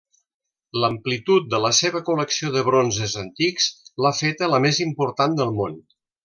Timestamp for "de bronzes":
2.55-3.13